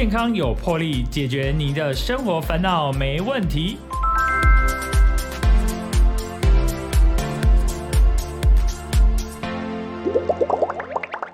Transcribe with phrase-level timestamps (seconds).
[0.00, 3.76] 健康有魄力，解决您的生活烦恼没问题。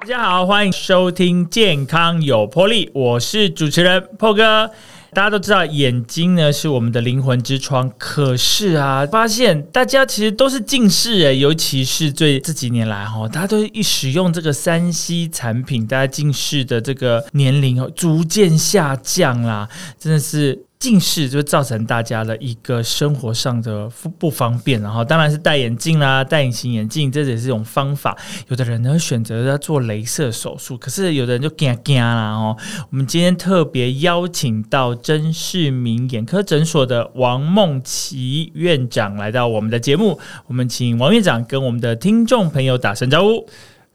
[0.00, 4.68] 大家好，欢迎收听《健康有魄力》，我是主持人破哥。
[5.16, 7.90] 大家都知道，眼睛呢是我们的灵魂之窗。
[7.96, 19.66] 可是啊，发现大家其实都是近视诶，尤其是最这几年来哈，大家都一使用这个三 C 产品，大家近视的这个年龄哦逐渐下降啦，
[19.98, 20.66] 真的是。
[20.86, 28.16] 近视就造成大家的一个生活上的不不方便，然后当然是戴眼镜啦，戴隐形眼镜，这也是一种方法。
[28.46, 32.56] 有的人呢选择要做镭射手术，可是有的人就惊惊啦哦。
[32.88, 43.48] 我们今天特别邀请到真视明眼科诊所的王梦琪院长来到我们的节目，我们请王院长跟我们的听众朋友打声招呼。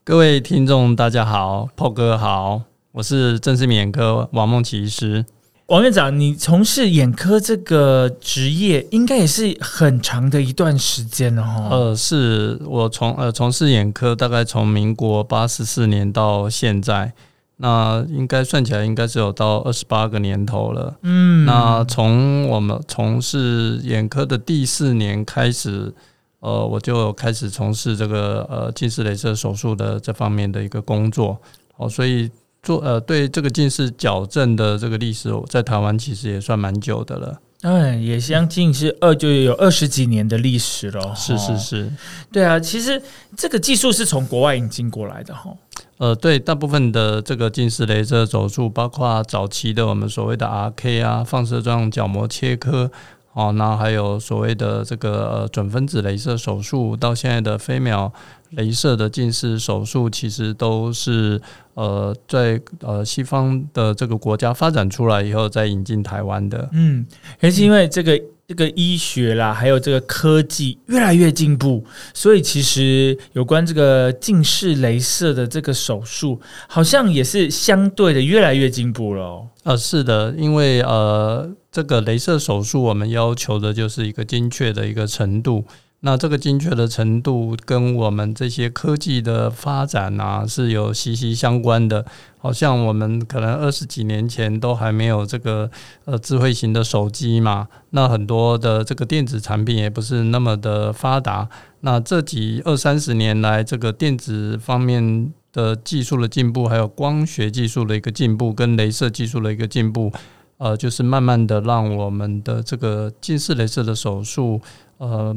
[0.04, 5.24] 各位听众大家好，炮哥好，我是真视明眼科王梦琪医师。
[5.72, 11.70] 王院长，你从事眼科这个职业，应该也是很长的一段时间了哈。
[11.72, 17.14] 呃，是我从呃从事眼科，大概从民国八十四年到现在，
[17.56, 20.94] 那应该算起来应该是有到二十八个年头了。
[21.04, 25.94] 嗯，那从我们从事眼科的第四年开始，
[26.42, 31.40] 呃，我就开始从事这个呃近视雷射手术的这方面的一个工作。
[31.78, 32.30] 哦，所以。
[32.64, 37.42] 做呃，对这个近视矫正的这个历史，在台湾其实也算蛮久的了。
[37.64, 41.16] 嗯，也相近是二就有二十几年的历史了。
[41.16, 41.92] 是是是，
[42.32, 43.02] 对啊，其实
[43.38, 45.52] 这个技术是从国外引进过来的哈。
[45.98, 52.92] 呃，对，大部分的这个近视雷射手术，包括早期的我们所谓的 RK 啊，放射状角膜切割。
[53.34, 58.12] 哦，那还有所谓的这个呃准分子镭射手术，到现在的飞秒
[58.56, 61.42] 镭射的近视手术，其实都是
[61.74, 66.70] 呃在呃西方的这个国家发展出来以后再引进台湾的。
[66.74, 67.06] 嗯，
[67.40, 79.48] 也是因为这个这个医学啦，还有这个科技越来越进步，所以其实有关这个近视镭射的这个手术，好像也是相对的越来越进步了。
[79.64, 81.50] 呃，是的，因为呃。
[81.74, 85.64] 这个镭射手术，我们要求的就是一个精确的一个程度。
[86.04, 92.06] 那这个精确的程度跟我们这些科技的发展啊是有息息相关的。
[92.40, 95.70] 好像我们可能二十几年前都还没有这个
[96.06, 101.48] 呃智慧型的手机嘛，那很多的这个电子产品也不是那么的发达。
[101.82, 110.12] 那这几二三十年来，这个电子方面的技术的进步，还有光学技术的一个进步，跟镭射技术的一个进步。
[110.58, 114.62] 呃，就是慢慢的让我们的这个近视镭射的手术，
[114.98, 115.36] 呃，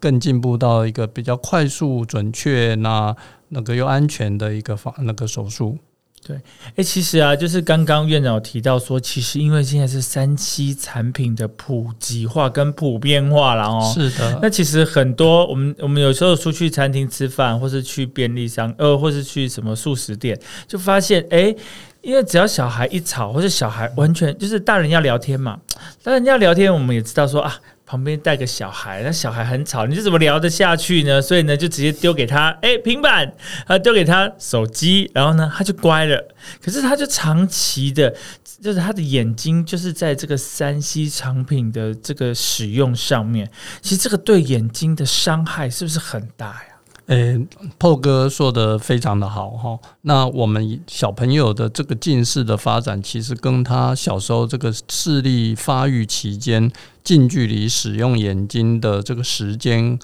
[0.00, 3.14] 更进步到一个比较快速、准确、那
[3.48, 5.78] 那个又安全的一个方那个手术。
[6.26, 6.36] 对，
[6.76, 13.92] 哎，其实啊，就是刚刚院长有提到说，其实因为现在是三期产品的普及化跟普遍化了哦。
[13.94, 14.38] 是的。
[14.42, 21.54] 那其实很多我们我们有时候出去餐厅吃饭，或是去便利商呃，或是去什么素食店，就发现哎。
[22.00, 25.58] 因为只要小孩一吵，或者小孩完全就是大人要聊天嘛，
[26.00, 27.52] 大人要聊天，我们也知道说啊，
[27.88, 31.22] 旁边带个小孩，那小孩很吵，你是怎么聊得下去呢？
[31.22, 33.32] 所以呢，就直接丢给他，哎，平板
[33.66, 36.28] 啊，丢给他手机，然后呢，他就乖了。
[36.62, 38.14] 可是他就长期的，
[38.60, 43.50] 就是他的眼睛就是在这个三 C 产品的这个使用上面，
[43.80, 46.77] 其实这个对眼睛的伤害是不是很大呀？
[47.08, 47.40] 诶，
[47.78, 49.78] 破哥说的非常的好哈。
[50.02, 56.70] 那我们小朋友的这个近视的发展，其实跟他小时候这个视力发育期间
[57.02, 59.98] 近距离使用眼睛的这个时间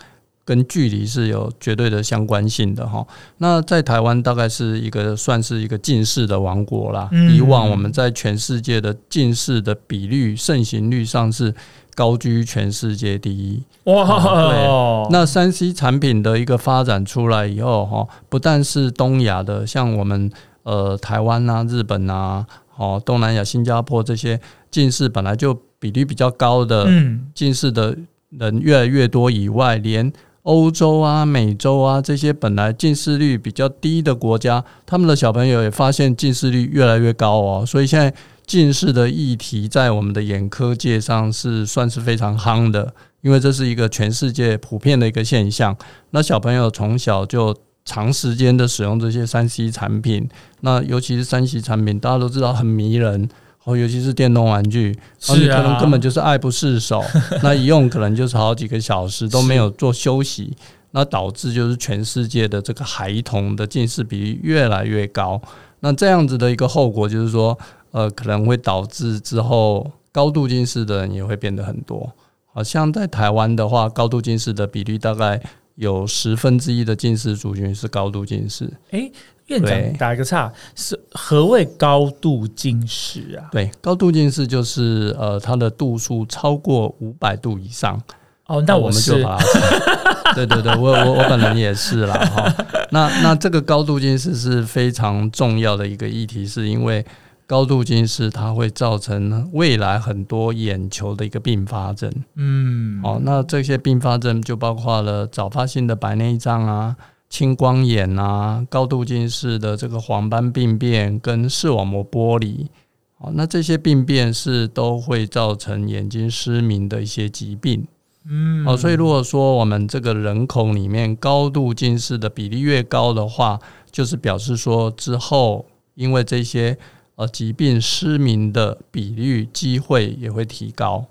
[0.45, 3.07] 跟距离是有绝对的相关性的哈。
[3.39, 7.09] 那在台湾大概是一个算是一个近视的王国啦。
[7.33, 11.55] 以往我们在全世界的近视的比率盛行率上是。
[11.97, 14.51] 高居全世界第一哇！
[14.51, 20.29] 对，那三 C 产品的一个发展出来以后，哈，不但是东亚的，像我们
[20.65, 22.45] 呃台湾啊、日本啊、
[22.77, 24.41] 哦东南亚、新加坡这些
[24.73, 27.97] 近视本来就比率比较高的，嗯，近视的
[28.31, 30.13] 人越来越多以外，连
[30.45, 38.15] 欧洲啊、美洲啊这些本来近视率比较低的国家，他们的小朋友也发现近视率越来越高哦，所以现在。
[38.47, 42.93] 近视的议题在我们的眼科界上是算是非常夯的，
[43.23, 45.75] 因为这是一个全世界普遍的一个现象。
[46.11, 47.57] 那小朋友从小就
[47.87, 50.29] 长时间的使用这些三 C 产品，
[50.61, 53.27] 那尤其是三 C 产品，大家都知道很迷人
[53.65, 57.03] 哦，尤其是电动玩具，是可能根本就是爱不释手。
[57.43, 60.57] 那一用可能就是好几个小时都没有做休息，
[60.93, 65.41] 那导致就是全世界的这个孩童的近视比例越来越高。
[65.81, 67.59] 那这样子的一个后果就是说。
[67.95, 72.13] 呃，可能会导致之后高度近视的人也会变得很多。
[72.53, 75.41] 好像在台湾的话，高度近视的比例大概
[75.77, 78.69] 有十分之一的近视族群是高度近视。
[78.91, 79.09] 哎，
[79.47, 83.49] 院长打一个岔，是何谓高度近视啊？
[83.53, 88.01] 对，高度近视就是呃，它的度数超过五百度以上。
[88.47, 92.55] 哦，那我们就是把它， 对对对，我我我本人也是啦哈。
[92.91, 97.05] 那那这个高度近视是非常重要的一个议题，是因为
[97.47, 102.13] 高度近视它会造成未来很多眼球的一个并发症。
[102.37, 106.95] 嗯，哦，那这些并发症就包括了早发性的白内障啊、
[107.29, 112.71] 青光眼啊、高度近视的这个黄斑病变跟视网膜剥离。
[113.19, 117.87] 哦，那这些病变是都会造成眼睛失明的一些疾病。
[118.27, 123.59] 嗯，哦，所以如果说我们这个人口里面高度近视的比例越高的话，
[123.91, 126.77] 就是表示说之后因为这些
[127.17, 131.07] 呃疾病失明的比率机会也会提高。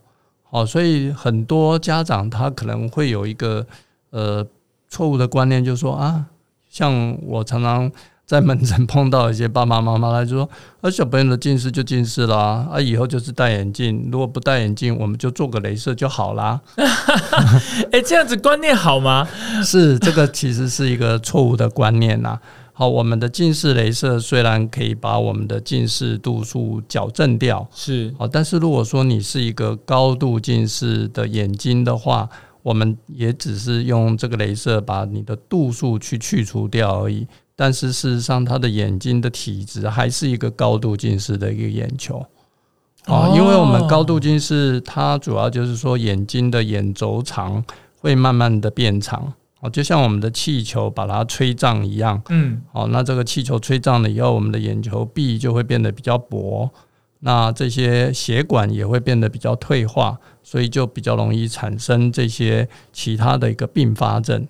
[0.49, 3.65] 哦，所以很多家长他可能会有一个
[4.09, 4.45] 呃
[4.93, 6.25] 错误的观念，就是说啊，
[6.69, 7.91] 像我常常
[8.27, 10.49] 在门诊碰到一些爸爸妈妈，他就说，
[10.81, 16.61] 啊小朋友的近视就近视啦，啊以后就是戴眼镜，如果不戴眼镜，我们就做个镭射就好啦。
[17.91, 19.27] 哎，这样子观念好吗？
[19.63, 22.39] 是这个其实是一个错误的观念呐、
[22.71, 32.29] 好，我们的近视镭射虽然可以把我们的近视度数矫正掉，是好，但是如果说你是一个高度近视的眼睛的话，
[32.63, 37.27] 我们也只是用这个镭射把你的度数去去除掉而已。
[37.55, 42.25] 但是事实上，他的眼睛的体质还是一个高度近视的一个眼球。
[43.05, 47.61] 啊，因为我们高度近视，它主要就是说眼睛的眼轴长
[47.99, 56.71] 会慢慢的变长，哦，就像我们的气球把它吹胀一样，嗯，哦，那这个气球吹胀了以后，我们的眼球壁就会变得比较薄，
[57.25, 64.45] 那这些血管也会变得比较退化，所以就比较容易产生这些其他的一个并发症。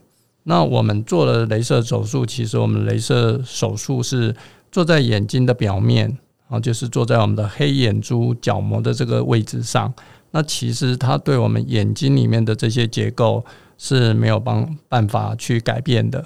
[0.45, 4.35] 那我们做了镭射手术，其实我们镭射手术是
[4.71, 6.17] 做在眼睛的表面，
[6.49, 9.93] 啊，就是做在我们的黑眼珠角膜的这个位置上。
[10.31, 13.45] 那其实它对我们眼睛里面的这些结构
[13.77, 16.25] 是没有帮办法去改变的。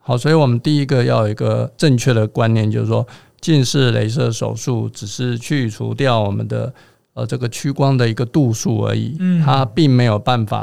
[0.00, 3.06] 好，所以我们第一个要有一个正确的观念，就是说
[3.44, 6.72] 近视雷射手术只是去除掉我们的
[7.12, 10.60] 呃这个屈光的一个度数而已，嗯它并没有办法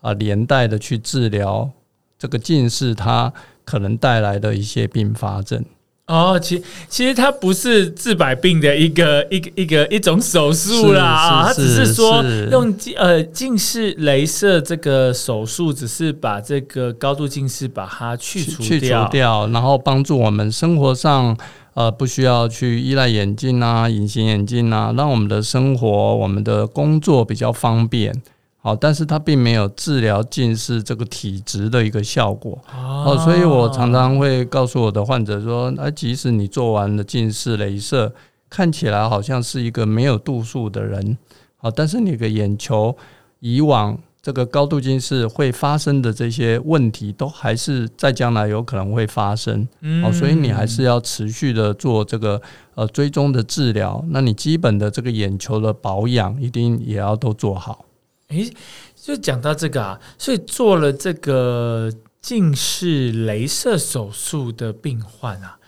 [0.00, 1.70] 啊、呃连带的去治疗
[2.18, 3.32] 这个近视它
[3.64, 5.64] 可能带来的一些并发症。
[6.06, 19.06] 哦，其其实它不是治百病的一个一个一个一种手术啦啊，它只是是说用近呃近视镭射这个手术，只是把这个高度近视把它去除去掉。
[19.06, 21.34] 除掉，然后帮助我们生活上
[21.74, 28.14] 呃不需要去依赖眼镜啊、隐形眼镜啊，让我们的生活、我们的工作比较方便。
[28.62, 32.58] 好，但是它并没有治疗近视这个体质的一个效果。
[32.74, 38.10] 哦，所以我常常会告诉我的患者说，啊，即使你做完了近视镭射，
[38.48, 41.18] 看起来好像是一个没有度数的人，
[41.58, 42.96] 好，但是你的眼球
[43.40, 49.68] 以往这个高度近视会发生的这些问题，都还是在将来有可能会发生。
[49.82, 52.40] 嗯哦，所以你还是要持续的做这个
[52.74, 57.84] 呃追踪的治疗，那你基本的这个眼球的保养一定也要都做好。
[58.28, 58.50] 诶，
[58.96, 65.58] 就讲到这个啊，所以做了这个近视镭射手术的病患啊，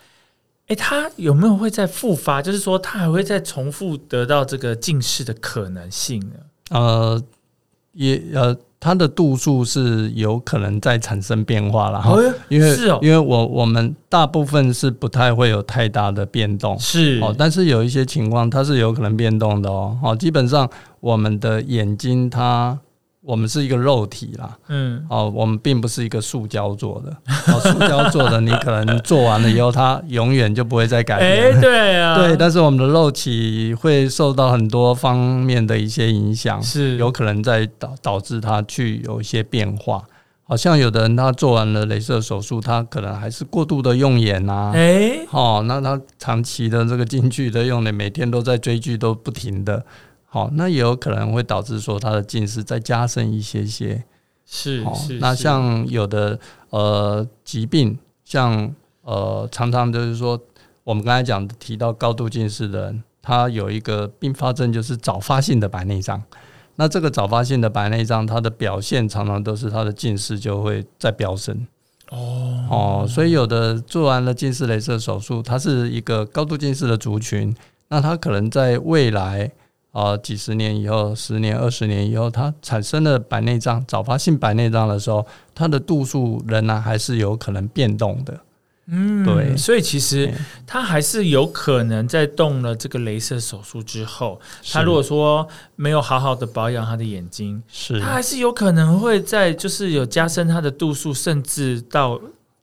[0.68, 2.40] 诶，他有没有会再复发？
[2.40, 6.36] 就是说，他还会再重复得到这个近视的可能性呢？
[6.70, 7.22] 呃，
[7.96, 12.12] 也呃，它的度数是有可能在产生变化了哈。
[12.12, 19.98] 哦因为是哦因为我我们大部分是不太会有太大的变动，是哦，但是有一些情况它是有可能变动的哦。
[20.02, 20.68] 哦，基本上
[21.00, 22.78] 我们的眼睛它
[23.26, 27.10] 我们是一个肉体啦，嗯，哦，我们并不是一个塑胶做的，
[27.52, 31.54] 哦，塑胶做的你可能做完了以后它永远就不会再改哎、变。
[31.56, 31.60] 了。
[31.60, 36.96] 对啊，对，但是我们的肉体会受到很多方面的一些影响，是。
[36.98, 40.04] 有可能在导导致它去有一些变化。
[40.48, 49.84] 好像有的人他做完了镭射手术，他可能还是过度的用眼啊，哎、哦，那他长期的这个近距的用眼，每天都在追剧都不停的，
[50.36, 53.94] 好、那也有可能会导致说他的近视再加深一些些。
[53.94, 54.02] 哦
[54.48, 56.38] 是是，那像有的
[56.70, 60.38] 呃疾病，像呃常常就是说，
[60.84, 66.22] 我们刚才讲提到高度近视的人，他有一个并发症就是早发性的白内障。
[66.76, 71.66] 那这个早发性的白内障，它的表现常常都是他的近视就会在飙升。
[72.10, 77.56] 哦哦，所以有的做完了近视雷射手术，它是一个高度近视的族群，
[77.88, 79.50] 那他可能在未来
[79.96, 88.38] 啊几十年以后、十年、二十年以后，它产生了白内障、早发性白内障的时候，它的度数仍然还是有可能变动的。
[88.88, 90.34] 嗯，对所以其实对
[90.64, 94.38] 他还是有可能在动了这个镭射手术之后，
[94.70, 102.20] 他如果说没有好好的保养他的眼睛，是他还是有可能会在就是有加深他的度数，甚至到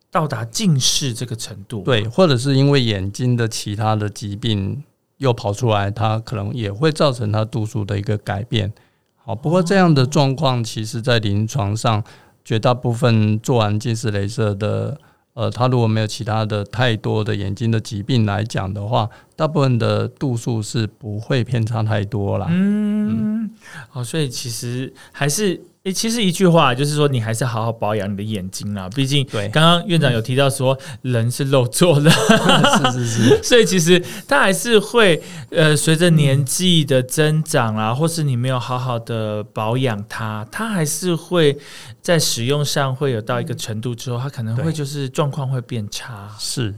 [0.10, 1.82] 到达近视这个程度。
[1.82, 4.82] 对，或者是因为眼睛的其他的疾病
[5.18, 8.72] 又跑出来，它可能也会造成它度数的一个改变。
[9.16, 12.04] 好，不过这样的状况，其实在临床上，
[12.44, 14.98] 绝大部分做完近视雷射的，
[15.34, 22.48] 呃，他如果没有其他的太多的眼睛的疾病来讲的话，大部分的度数是不会偏差太多啦。
[22.50, 23.50] 嗯，
[23.90, 25.62] 好，所以其实还是。
[25.84, 28.88] 诶，其实一句话就是说，你还是好好保养你的眼睛啦。
[28.96, 29.50] 毕竟，对。
[29.50, 41.58] 刚刚院长有提到说，人是肉做的，是 是是， 所以其实它还是会呃，随着年纪的增长啊，或是你没有好好的保养它，它还是会
[42.02, 46.30] 在使用上会有到一个程度之后，它可能会就是状况会变差。
[46.40, 46.74] 是，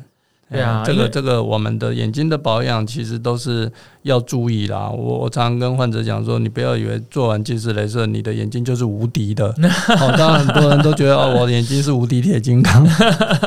[0.56, 3.72] 对啊呃这个这个我们的眼睛的保养其实都是
[4.02, 4.90] 要注意啦。
[4.90, 9.48] 我我常常跟患者讲说，你不要以为做完近视雷射，你的眼睛就是无敌的。
[10.00, 12.88] 哦，当然很多人都觉得哦，我的眼睛是无敌铁金刚。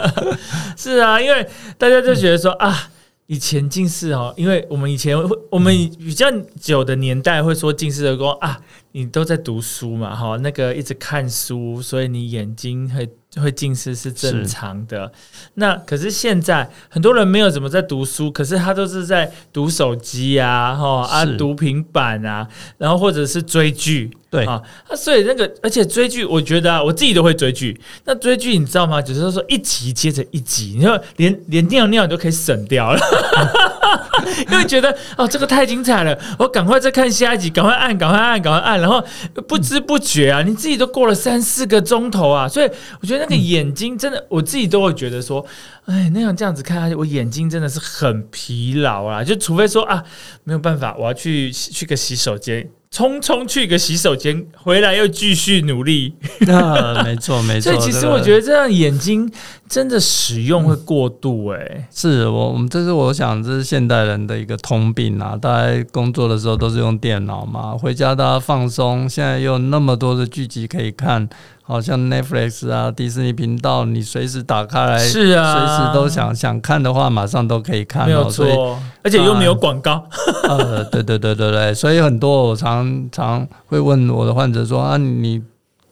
[0.76, 1.46] 是啊，因为
[1.76, 2.90] 大家就觉得说啊。
[3.30, 6.26] 以前近视哦，因为我们以前会，我们比较
[6.58, 8.58] 久的年代会说近视的说啊，
[8.92, 13.06] 你都在读书嘛，哈，那个一直看书，所以你眼睛会
[13.38, 15.10] 会近视是正常的。
[15.54, 27.80] 那可是现在很多人没有怎么在读书，可是他都是在读手机啊，哈啊读平板啊，然后或者是追剧，对啊，啊，所以那个而且追剧，我觉得啊，我自己都会追剧。
[28.04, 29.00] 那追剧你知道吗？
[29.00, 33.00] 就是说一集接着一集，你说连连尿尿都可以省掉了。
[34.50, 39.02] 因为觉得哦，这个太精彩了，我赶快再看下一集，赶快按，赶快按，赶快按，然后
[39.46, 42.70] 不知不觉啊，你自己都过了三四个钟头啊，所以
[43.00, 45.44] 我觉得那个眼睛真的，我自己都会觉得说，
[45.86, 50.04] 哎，那样这样子看下去，我眼睛真的是很疲劳啊，就除非说啊，
[50.44, 52.68] 没有办法，我要去去个洗手间。
[52.90, 57.70] 匆匆去个洗手间，回来又继续努力，那没错没错。
[57.72, 59.30] 所以其实我觉得这样眼睛
[59.68, 71.28] 真的使用会过度哎、是我我们这是我想这是现代人的一个通病啊，大家工作的时候都是用电脑嘛，回家大家放松，现在又那么多的剧集可以看，
[71.68, 80.02] 好像 Netflix 啊、迪士尼频道，你随时打开来，是啊，随时都想想看的话，马上都可以看、哦，没有错，而且又没有广告。
[80.44, 85.42] 呃， 对对对对对，所以很多我常常会问我的患者说啊，你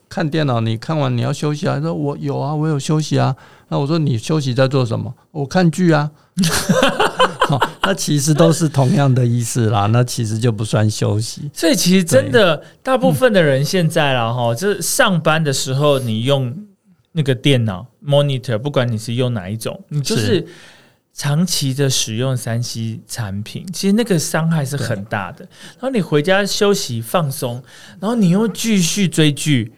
[0.09, 1.75] 看电脑，你看完你要休息啊？
[1.75, 3.35] 他说我有啊，我有休息啊。
[3.67, 5.13] 那我说你休息在做什么？
[5.29, 6.09] 我看剧啊。
[7.47, 9.85] 好， 那其实都是同样的意思啦。
[9.85, 11.49] 那其实就不算休息。
[11.53, 16.53] 所以其实真的，大部分的人现在啦，哈，就是上班的时候你用
[17.13, 20.47] 那个电脑 monitor，不管你是用哪一种，你就是是
[21.13, 25.39] 长期的使用三 C 产品，其实那个伤害是很大的。
[25.79, 27.63] 然后你回家休息放松，
[27.99, 29.71] 然后你又继续追剧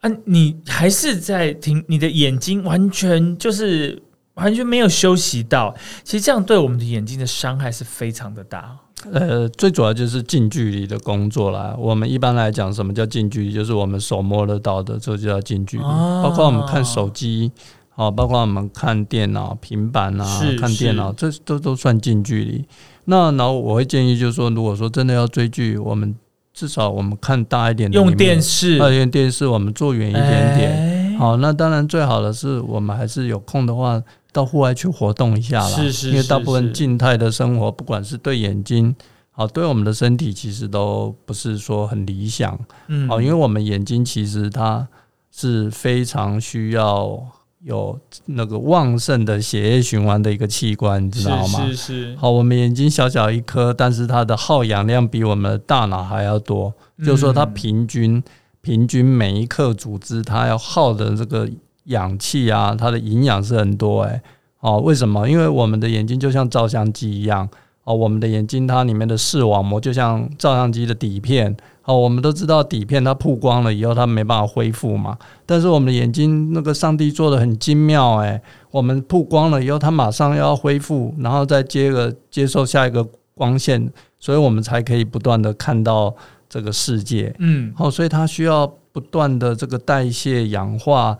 [0.00, 4.02] 啊，你还是在听，你的眼睛完全就是
[4.34, 5.74] 完全没有休息到。
[6.04, 8.76] 其实这样对我们的眼睛的伤害是非常的大。
[9.12, 11.74] 呃，最主要就是近距离的工作啦。
[11.76, 13.52] 我们一般来讲，什么叫近距离？
[13.52, 15.82] 就是我们手摸得到的，这就叫近距离。
[15.82, 17.50] 哦包括我们看手机，
[17.96, 22.64] 哦，包括我们看电脑、平板啊，看电脑，这都都算近距离。
[23.06, 26.14] 那然后我会建议，就是说，如果说真的要追剧，我们
[26.54, 30.70] 至少我们看大一点的用电视啊，用电视，我们坐远一点点。
[30.70, 34.00] 哎好，那当然最好的是我们还是有空的话，
[34.32, 35.76] 到户外去活动一下啦。
[35.76, 38.94] 是是是因为大部分静态的生活，不管是对眼睛，
[39.30, 42.58] 好，对我们的身体，其实都不是说很理想。
[42.88, 44.88] 嗯好，因为我们眼睛其实它
[45.30, 47.18] 是非常需要
[47.64, 51.70] 有那个旺盛的血液循环的一个器官，你知道吗？
[51.74, 56.74] 是好，我们眼睛小小一颗，但是它的耗氧量比我们的大脑还要多，
[57.04, 58.22] 就是说它嗯平均
[58.60, 61.48] 平均每一克组织它要耗的这个
[61.84, 64.20] 氧气啊，它的营养是很多诶、
[64.60, 65.28] 哦，为什么？
[65.28, 67.48] 因为我们的眼睛就像照相机一样。
[67.84, 71.56] 哦，我们的眼睛它里面的视网膜就像照相机的底片。
[71.84, 86.14] 哦，我们都知道底片它曝光了以后它没办法恢复嘛，但是我们的眼睛那个上帝做的很精妙诶、我们曝光了以后它马上要恢复，然后再接个接受下一个光线，所以我们才可以不断的看到
[86.48, 87.34] 这个世界。
[87.40, 87.74] 嗯。
[87.76, 91.18] 哦，所以它需要不断的这个代谢、氧化、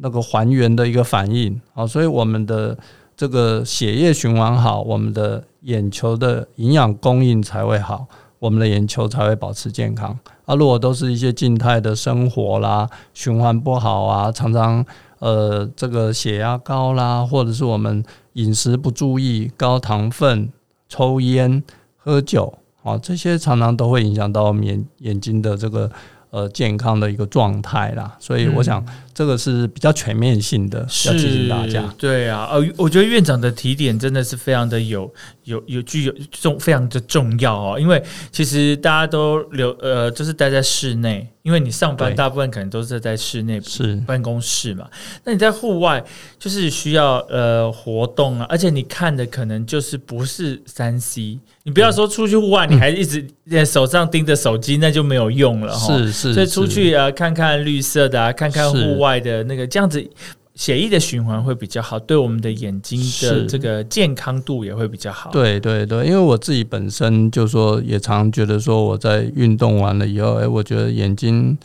[0.00, 1.60] 那个还原的一个反应。
[1.74, 2.76] 啊，所以我们的
[3.16, 8.06] 这个血液循环好，我们的眼球的营养供应才会好，
[8.38, 10.18] 我们的眼球才会保持健康。
[10.44, 14.84] 啊，如果都是一些静态的生活啦，循环不好啊，常常
[15.18, 18.02] 呃这个血压高啦，或者是我们
[18.32, 20.50] 饮食不注意，高糖分、
[20.88, 21.62] 抽烟、
[21.96, 25.90] 喝酒，啊，这些常常都会影响到眼眼睛的这个。
[26.32, 28.80] 呃，健康的一个状态啦，所以我想
[29.20, 31.84] 这个是比较全面性的，要提醒大家。
[31.98, 35.12] 对啊，呃，我觉得院长的提点真的是非常的有
[35.44, 37.78] 有有具有重，非常的重要哦。
[37.78, 44.88] 因为其实大家都留呃，就是待在室内，因为你上班大部分可能都是在室内是办公室嘛。
[45.22, 46.02] 那你在户外
[46.38, 51.38] 就是需要呃活动啊，而且你看的可能就是不是三 C。
[51.62, 55.94] 你不要说出去户外，你还一直在手上盯着手机，那就没有用了哈。
[55.94, 60.06] 是是，所以出去啊，看看绿色的啊，看看户外的那个，这样子
[60.54, 65.30] 血液的循环会比较好，对我们的眼睛的这个健康度也会比较好。
[65.30, 71.56] 对对对，因为我自己本身就说，也常觉得说，我在运动完了以后，哎，我觉得眼睛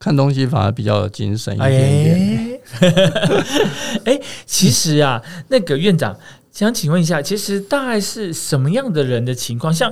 [0.00, 2.60] 看东西反而比较有精神一点点。
[4.04, 6.16] 哎， 其实啊，那个院长。
[6.52, 9.72] 想请问一下，其实大概是什么样的人的情况？
[9.72, 9.90] 像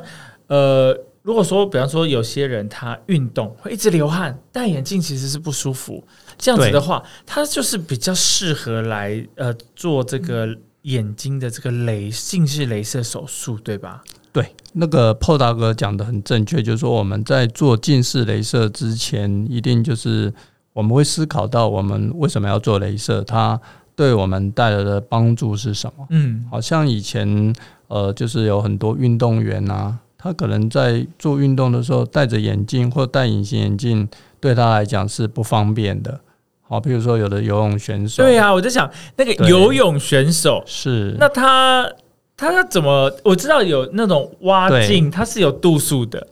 [0.49, 0.93] 呃，
[1.29, 6.03] 如果说，比方说有些人他运动会一直流汗，戴眼镜其实是不舒服。
[6.39, 10.49] 这样子的话，他就是比较适合来呃做这个
[10.85, 14.03] 眼睛的这个镭近视镭射手术，对吧？
[14.33, 20.33] 对，那个破大哥讲的很正确，就是说我们在做近视镭射之前，一定就是
[20.73, 23.61] 我们会思考到我们为什么要做镭射，它。
[23.95, 26.07] 对我们带来的帮助是什么？
[26.11, 27.53] 嗯，好像以前
[27.89, 34.09] 呃，就是有很多运动员啊，他可能在做运动的时候戴着眼镜或戴隐形眼镜，
[34.41, 36.21] 对他来讲是不方便的。
[36.69, 41.89] 好，比如说有的游泳选手，对啊，我在想那个游泳选手是那他
[42.37, 43.11] 他怎么？
[43.25, 46.27] 我知道有那种蛙镜，它是有度数的。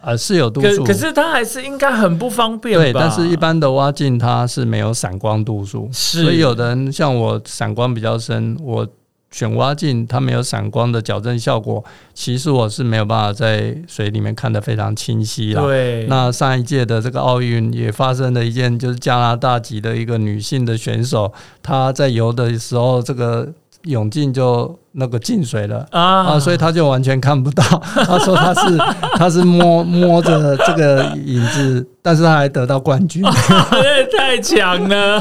[0.00, 8.84] 呃，是有度数，可是它还是应该很不方便对，但是一般的蛙镜它是没有散光度数，所以有的人像我散光比较深，我
[9.32, 11.82] 选挖镜它没有闪光的矫正效果，
[12.14, 15.62] 其实我是没有办法在水里面看得非常清晰了。
[15.62, 23.48] 对，那上一届的这个奥运也发生了一件，就是加拿大籍的一个女性的选手，她在游的时候这个。
[23.86, 27.64] 泳镜就那个进水了啊，所以她就完全看不到。
[28.06, 28.78] 她说她是
[29.16, 33.24] 她是摸摸着这个影子，但是她还得到冠军，
[34.16, 35.18] 太强了！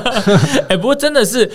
[0.69, 1.51] 哎，不过真的是，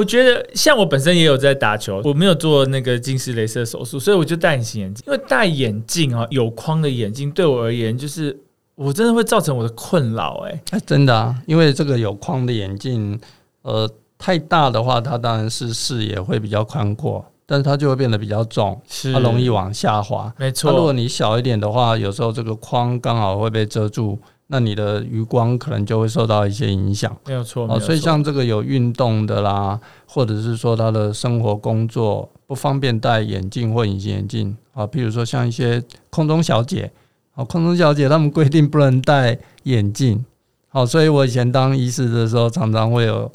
[0.00, 5.04] 我觉得像我本身也有在打球，我没有做那个近视雷射手术，所以我就戴隐形眼镜。
[5.06, 8.34] 因为戴眼镜啊，有框的眼镜对我而言，就是
[8.74, 10.46] 我真的会造成我的困扰。
[10.46, 13.20] 哎，真的啊，因为这个有框的眼镜，
[13.60, 13.86] 呃。
[14.22, 18.78] 太大的话，它当然是视野会比较宽阔，但是它就会变得比较重，
[19.14, 20.30] 它容易往下滑。
[20.36, 24.18] 没错，如果你小一点的话，有时候这个框刚好会被遮住，
[24.52, 27.16] 那你的余光可能就会受到一些影响。
[27.26, 36.90] 没有错，哦，所以像这个有运动的啦，或者是说他的生活工作不方便戴眼镜或隐形眼镜啊，比如说像一些空中小姐，
[37.34, 40.24] 哦，空中小姐他们规定不能戴眼镜，
[40.68, 43.30] 好，所以我以前当医师的时候，常常会有。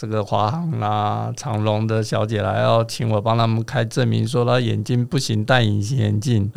[0.00, 6.48] 这个华航啦、长隆的小姐来要请我帮他们开证明，说他眼睛不行，戴隐形眼镜。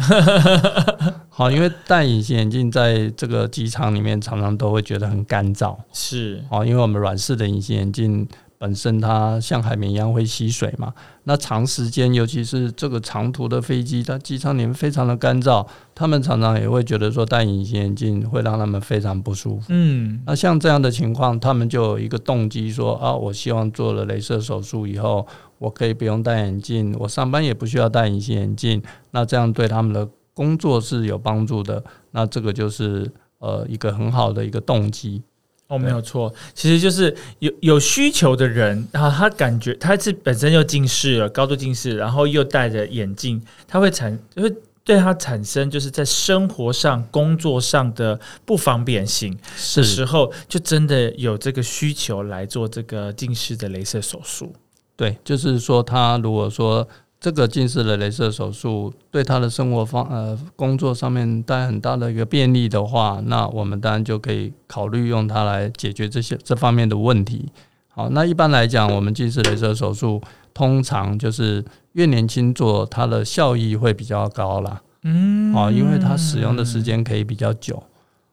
[1.41, 5.75] 好，因为戴隐形眼镜在这个机场里面常常都会觉得很干燥。
[5.91, 8.27] 是，哦，因为我们软式的隐形眼镜。
[8.59, 19.65] 本身它像海绵一样会吸水嘛，那长时间，尤其是这个长途的飞机，它机舱里面非常的干燥，他们常常也会觉得说戴隐形眼镜会让他们非常不舒服。
[19.69, 25.25] 嗯，那像这样的情况，他们就有一个动机说啊，我希望做了镭射手术以后，
[25.57, 31.83] 我可以不用戴眼镜，我上班也不需要戴隐形眼镜，那这样对他们的工作是有帮助的。
[32.11, 35.21] 那这个就是呃一个很好的一个动机。
[35.67, 49.31] 哦，没有错，其实就是有有需求的人，然后他感觉他是本身就近视了，高度近视，然后又戴着眼镜，他会产会对他产生就是在生活上、工作上的不方便性
[49.77, 54.51] 的时候，就真的有这个需求来做这个近视的镭射手术。
[54.97, 56.85] 对，就是说他如果说。
[57.21, 67.47] 这个近视的镭射手术对他的生活方呃工作上面带很大的一个便利的话，那我们当然就可以考虑用它来解决这些这方面的问题。
[67.89, 70.19] 好，那一般来讲，我们近视镭射手术
[70.51, 74.81] 通常就是越年轻做，它的效益会比较高啦。
[75.03, 77.83] 嗯，哦，因为它使用的时间可以比较久。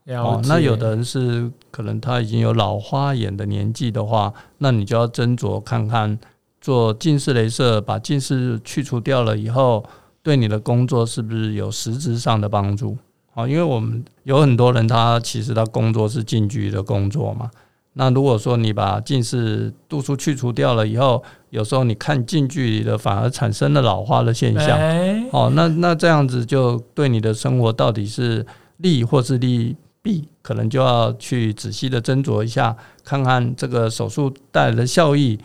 [0.06, 6.18] 哦，那有的人是可能他已经有老花眼的年纪的话，那你就要斟酌看看。
[6.68, 9.82] 做近视雷射，把近视去除掉了以后，
[10.22, 12.94] 对你的工作是不是有实质上的帮助？
[13.32, 17.50] 好，因为我们有很多人，他其实他工作是近距离的工作嘛。
[17.94, 24.78] 那如果说你把近视度数去除掉了以后，有时候你看近距离的反而产生了老化的现象。
[25.30, 28.44] 哦，那那这样子就对你的生活到底是
[28.76, 35.38] 利或是利弊，可能就要去仔细的斟酌一下，看看这个手术带来的效益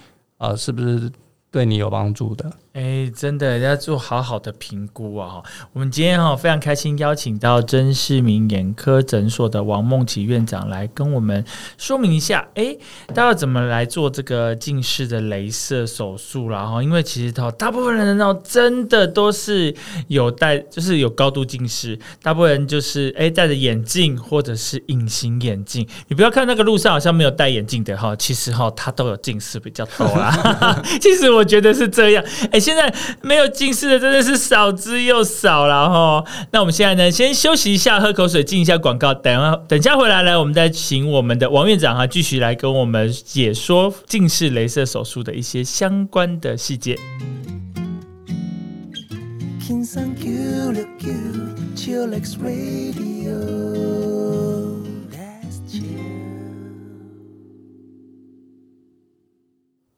[0.43, 1.09] 啊，是不是
[1.49, 2.51] 对你有帮助的。
[2.73, 5.43] 哎，真的要做好好的评估啊！
[5.73, 11.45] 我们今天哈非常开心邀请到真视明眼科诊所的王梦琪院长来跟我们
[11.77, 12.75] 说明一下，哎，
[13.13, 16.65] 大家怎么来做这个近视的镭射手术啦？
[16.65, 19.71] 哈，因为其实哈大部分人呢真的都是
[20.07, 25.87] 有戴，就是有高度近视，大部分人就是哎戴着眼镜或者是隐形眼镜。
[26.07, 30.81] 你不要看那个路上好像没有戴眼镜的哈，其实哈他都有近视比较多啦。
[30.99, 32.62] 其实我觉得是这样，哎。
[32.63, 36.23] 现在没有近视的真的是少之又少了哈。
[36.51, 39.13] 那我们现在呢，先休息一下，喝口水，进一下广告。
[39.13, 46.97] 等下等下回来呢，我们再请我们的王院长哈，继续来跟我们解说近视雷射手术的一些相关的细节。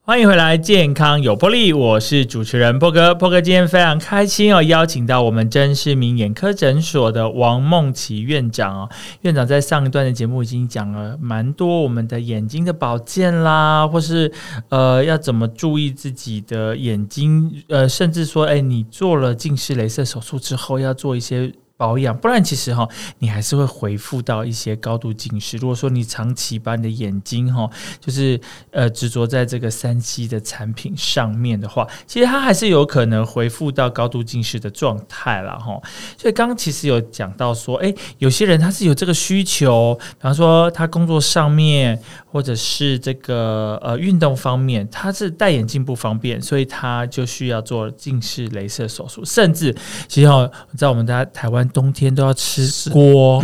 [0.07, 3.15] 欢迎回来，健康有魄力，我是主持人波哥。
[3.15, 8.89] 波哥今天非常开心哦，邀请到我们真视明眼科诊所的王梦琪院长哦。
[9.21, 14.31] 院长在上一段的节目已经讲了蛮多我们的眼睛的保健啦，或是
[14.69, 21.51] 呃要怎么注意自己的眼睛，呃，甚至说，哎，你做了近视雷射手术之后要做一些。
[21.77, 22.87] 保养，不然其实哈，
[23.19, 25.57] 你还是会回复到一些高度近视。
[25.57, 28.39] 如果说你长期把你的眼睛哈，就是
[28.71, 35.77] 呃执着在这个三 C 的产品上面的话，其实它还是有可能回复到高度近视的状态了哈。
[36.17, 42.01] 所以刚刚其实有讲到说，哎，有些人他是有这个需求，比方说他工作上面，
[42.35, 49.23] 或者是这个呃运动方面，他是戴眼镜不方便，所以他就需要做近视雷射手术。
[49.23, 49.73] 甚至
[50.09, 51.55] 其实哦，在我们在台湾。
[51.75, 53.43] 冬天都要吃锅，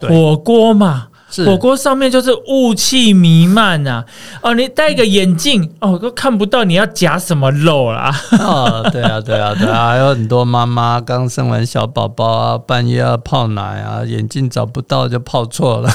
[0.00, 1.08] 火锅嘛，
[1.46, 4.04] 火锅上面就是雾气弥漫啊！
[4.42, 8.12] 哦，你戴个眼镜哦，都看不到你要夹什么肉啦！
[8.40, 15.90] 哦，对啊，对啊，对啊，还有很多妈妈刚生完小宝宝啊，半夜要泡奶啊，眼镜找不到就泡错了。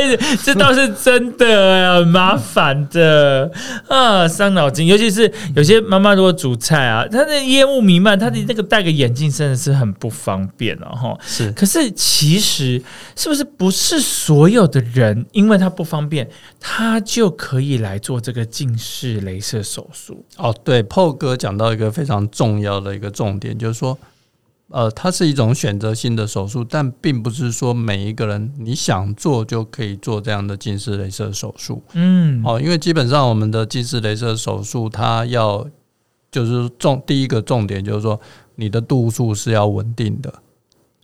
[0.00, 3.50] 哎，这倒是真的，很麻烦的
[3.88, 4.86] 啊，伤脑筋。
[4.86, 11.18] 尤其是有些妈妈如果煮菜啊，她的烟雾弥漫，她的那个戴个眼镜真的是很不方便哦哈。
[11.22, 12.82] 是，可是其实
[13.16, 20.24] 是不是不是所有的人，因为他不方便，他就可以来做这个近视雷射手术？
[20.36, 23.98] 哦，对，PO 哥讲到一个非常重要的一个重点，就是说。
[24.70, 31.82] 呃，它是一种选择性的手术，但并不是说每一个人你想做就可以做这样的近视雷射手术。
[31.92, 35.66] 嗯，哦，因为基本上我们的近视雷射手术，它要
[36.30, 38.20] 就是重第一个重点就是说
[38.54, 40.32] 你的度数是要稳定的。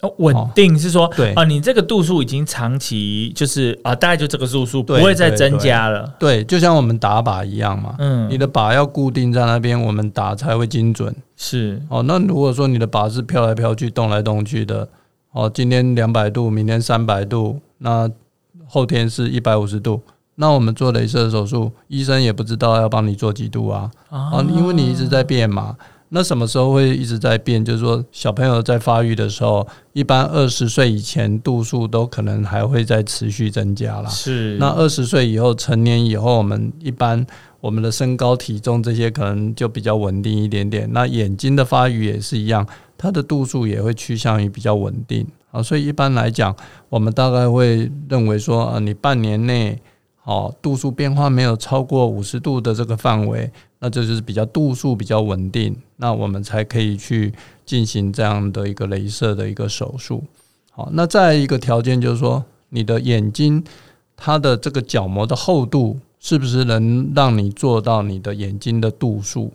[0.03, 6.07] 哦，稳定是说对啊，你这个度数已经长期就是啊，大概就这个度数不会再增加了。
[6.19, 7.95] 对，就像我们打靶一样嘛。
[7.99, 11.15] 嗯，你的靶要固定在那边，我们打才会精准。
[11.35, 14.87] 是哦，那如果说你的靶是飘来飘去、动来动去的，
[15.33, 18.11] 哦，今天两百度，明天三百度，那
[18.67, 20.03] 后天是一百五十度，
[20.35, 25.75] 那我们做镭射手术，医生也不知道要帮你做几度啊啊，因为你一直在变嘛。
[26.09, 27.65] 那什么时候会一直在变？
[27.65, 34.09] 就是说，小朋友在发育的时候，一般二十岁以前度数都可能还会在持续增加啦。
[34.09, 34.57] 是。
[34.59, 37.27] 那二十岁以后，成年以后，我们一般
[37.61, 40.89] 我们的身高、体重这些可能就比较稳定一点点。
[40.93, 42.67] 那眼睛的发育也是一样，
[42.97, 45.63] 它的度数也会趋向于比较稳定啊。
[45.63, 46.55] 所以一般来讲，
[46.89, 49.81] 我们大概会认为说，啊，你半年内。
[50.27, 57.33] 哦，度数变化没有超过五十度的这个范围，那这就是比较度数比较稳定，那我们才可以去
[57.65, 60.25] 进行这样的一个镭射的一个手术。
[60.73, 63.63] 好，那再一个条件就是说，你的眼睛
[64.17, 69.53] 它的这个角膜的厚度是不是能让你做到你的眼睛的度数？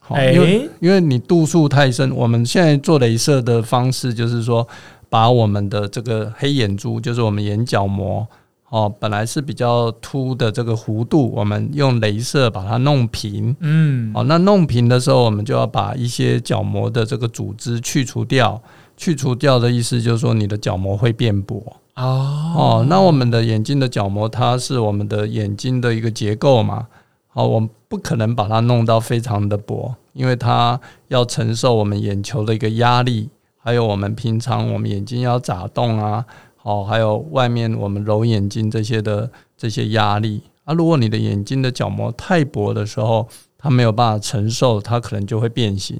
[0.00, 4.68] 好，因为因为你度数太深，我们现在做镭射的方式就是说，
[5.08, 8.28] 把我们的这个黑眼珠，就是我们眼角膜。
[8.70, 13.54] 哦，本来是比较凸的这个弧度，我们用镭射把它弄平。
[13.60, 18.60] 嗯，哦，那弄平的时候，我们就要把一些角膜的这个组织去除掉。
[18.96, 21.56] 去除掉的意思就是说，你的角膜会变薄。
[21.96, 26.86] 哦，哦，那我们的眼睛的角膜，它是我们的眼睛的一个结构嘛。
[27.26, 30.78] 好，我们不可能把它弄到非常的薄，因为它
[31.08, 33.28] 要承受我们眼球的一个压力，
[33.58, 36.24] 还有我们平常我们眼睛要眨动啊，
[36.62, 40.42] 好，还有外面我们揉眼睛这些的这些压力。
[40.64, 45.98] 啊，如果你的眼睛的角膜太薄的时候，它没有办法承受，它可能就会变形。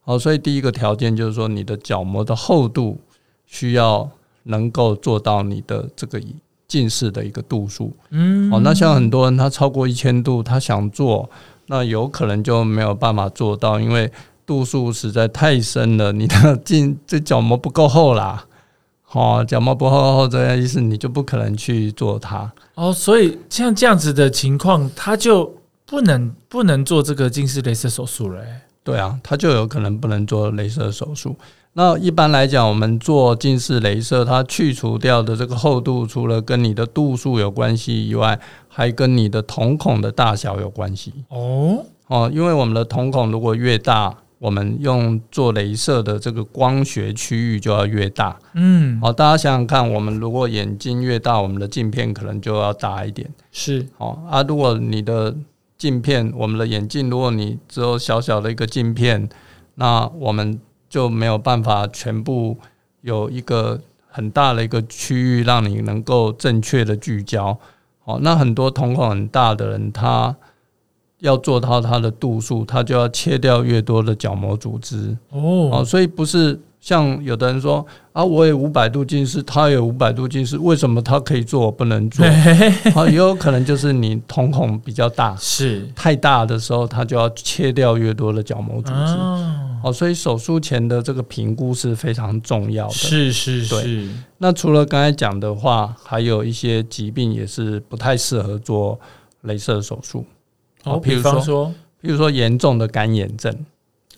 [0.00, 2.98] 好，所以第一个条件就是说，你的角膜的厚度
[3.46, 4.10] 需要
[4.44, 6.20] 能够做到你的这个
[6.66, 7.92] 近视的一个度数。
[8.10, 11.30] 嗯，哦，那像很多人他超过一千度，他想做，
[11.66, 14.10] 那有可能就没有办法做到，因为
[14.44, 18.44] 度数实在太深了，你的近这角膜不够厚啦。
[19.12, 22.50] 哦，角膜不厚厚，这样意思你就不可能去做它。
[22.74, 25.52] 哦，所以像这样子的情况，他就
[25.84, 28.40] 不能不能做这个近视雷射手术了。
[28.82, 31.36] 对啊，它就有可能不能做镭射手术。
[31.74, 41.12] 那一般来讲，我们做近视镭射，它去除掉的这个厚度，除了跟你的度数有关系以外，还跟你的瞳孔的大小有关系。
[41.28, 48.38] 哦哦，因为我们的瞳孔如果越大，我们用做镭射的这个光学区域就要越大。
[48.54, 53.28] 嗯，好，大家想想看，我们如果眼睛越大，我们的镜片可能就要大一点。
[53.52, 55.36] 是，好啊，如果你的
[55.76, 59.28] 镜片，我们的眼镜，如果你只有小小的一个镜片，
[59.74, 62.56] 那我们就没有办法全部
[63.02, 67.58] 有一个很大的一个区域让你能够正确的聚焦。
[68.02, 70.34] 好，那很多瞳孔很大的人，他
[71.20, 75.16] 要做到它的度数，它就要切掉越多的角膜组织。
[75.30, 76.60] 哦，所以不是。
[76.82, 82.24] 像有的人说啊，我有五百度近视，他有五百度近视，为什么他可以做，我不能做？
[82.94, 89.12] 啊， 也有可能就是你瞳孔比较大，是太大的时候，它就要切掉越多的角膜组织。
[89.84, 92.94] 哦，所以手术前的这个评估是非常重要的。
[92.94, 94.08] 是是是。
[94.38, 98.98] 那除了刚才讲的话，还有一些疾病也是不太适合做
[99.44, 100.24] 镭射手术。
[100.84, 103.66] 哦，比方说，比如说严重的干眼症。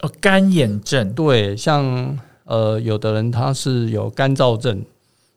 [0.00, 1.12] 哦，干眼症。
[1.12, 2.18] 对，像。
[2.44, 4.84] 呃，有的人他是有干燥症，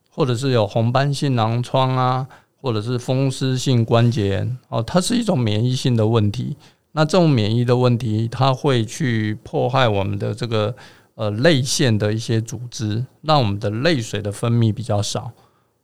[0.10, 2.28] 或者是有红斑性狼疮啊，
[2.60, 6.58] 或者是风湿性关节炎哦，它是一种免疫性的问题。
[6.94, 10.76] 那这种免疫的问题，它会去破坏我们的这个
[11.14, 15.32] 呃泪腺的一些组织，让我们的泪水的分泌比较少。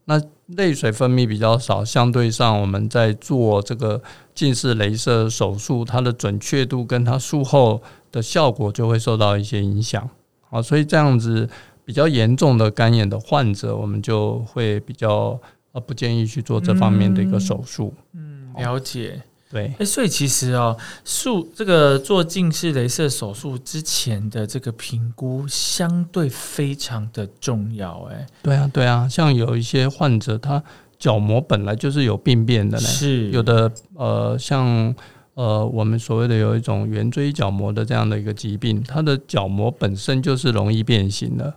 [0.06, 4.02] 那泪水分泌比较少，相对上我们在做这个
[4.42, 7.80] 近视雷射手术，它的准确度跟它术后
[8.12, 10.10] 的效果就会受到一些影响。
[10.50, 11.48] 啊，所以这样子
[11.86, 15.40] 比较严重的干眼的患者，我们就会比较
[15.74, 17.94] 呃不建议去做这方面的一个手术。
[18.14, 19.22] 嗯，了解。
[19.52, 20.76] 对，哎，所以其实哦，
[21.06, 28.10] 术这个做近视雷射手术之前的这个评估相对非常的重要。
[28.10, 30.64] 哎，对啊，对啊，像有一些患者，他
[31.02, 34.96] 角膜本来就是有病变的呢，是有的呃，像。
[35.34, 41.52] 呃，我们所谓的有一种圆锥角膜的这样的一个疾病，它的角膜本身就是容易变形的，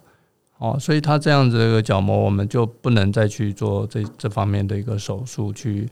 [0.58, 5.88] 哦，所以它这样子的一个角膜，我们就不能再去做这这方面的一个手术去。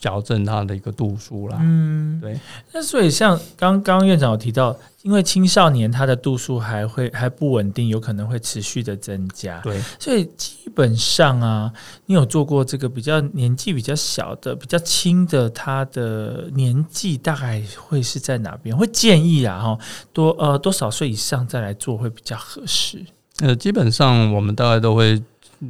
[0.00, 1.58] 矫正它的一个度数啦。
[1.60, 2.38] 嗯，对。
[2.72, 9.60] 那所以像刚刚院长有提到，因为青少年他的度数还会还不稳定，有可能会持续的增加。
[9.60, 11.72] 对，所以基本上啊，
[12.06, 18.76] 你有做过这个比较年纪比较小的、比较轻的，他的年纪大概会是在哪边？
[18.76, 19.78] 会建议啊，哈，
[20.12, 23.04] 多呃多少岁以上再来做会比较合适？
[23.40, 25.22] 呃，基本上我们大概都会。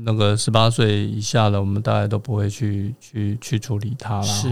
[0.02, 4.22] 那个十八岁以下的，我们大概都不会去去去处理它了。
[4.22, 4.48] 是。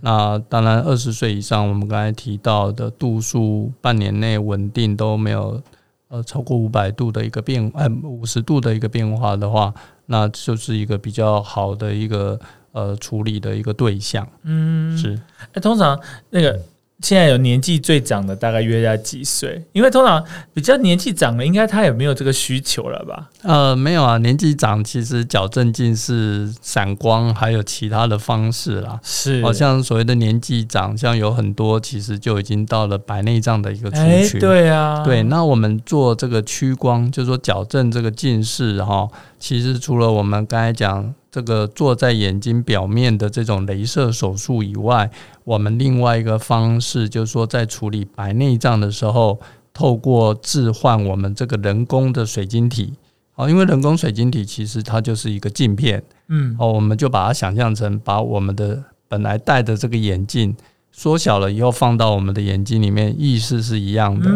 [0.00, 5.60] 那当然，二十岁以上，我们刚才提到的度数半年内稳定都没有
[6.08, 9.74] 呃超过五百度的一个变，呃五十度的一个变化的话，
[10.06, 12.38] 那就是一个比较好的一个
[12.72, 14.28] 呃处理的一个对象。
[14.42, 15.20] 嗯，是。
[15.52, 15.98] 那通常
[16.30, 16.60] 那个。
[17.00, 19.62] 现在有年纪最长的大概约在几岁？
[19.72, 23.28] 因为通常比较年纪长的，应该他也没有这个需求了吧？
[23.42, 28.98] 呃，没有啊，年纪长其实矫正近视、散光还有其他的方式啦。
[29.02, 34.40] 是，好像所谓的年纪长，像有很多其实就已经到了白内障的一个族群。
[34.40, 35.22] 对啊，对。
[35.24, 41.12] 那我们做这个屈光，就是说矫正这个近视哈，其实除了我们刚才讲。
[41.34, 45.10] 这个做在眼睛表面的这种镭射手术以外，
[45.42, 49.40] 我们另外一个方式就是说，在处理白内障的时候，
[49.72, 52.92] 透过置换我们这个人工的水晶体，
[53.34, 60.54] 哦，因为人工水晶体其实它就是一个镜片，嗯，哦，我们就把它想象成把我们的本来戴的这个眼镜
[60.92, 64.30] 缩小了以后放到我们的眼睛里面，意思是一样的。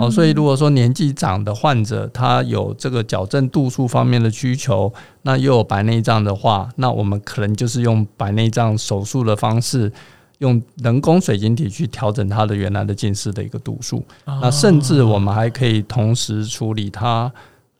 [0.00, 9.92] 哦，所以如果说年纪长的患者，他有这个矫正度数方面的需求，那又有白内障的话，那我们可能就是用白内障手术的方式，
[10.38, 13.98] 用人工水晶体去调整他的原来的近视的一个度数。
[14.24, 17.30] 哦那甚至我们还可以同时处理他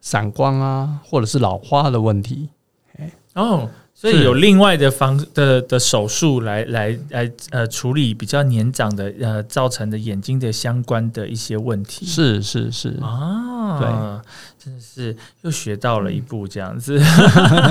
[0.00, 2.48] 散光啊，或者是老花的问题。
[3.34, 3.68] 哦，
[4.00, 12.06] 所以有另外的方的的手术来来来呃处理比较年长的呃造成的眼睛的相关的一些问题。
[12.06, 13.86] 是是是，啊，对，
[14.64, 16.98] 真的是又学到了一步这样子。